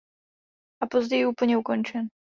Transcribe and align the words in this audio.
A 0.83 0.87
později 0.87 1.25
úplně 1.25 1.57
ukončen. 1.57 2.07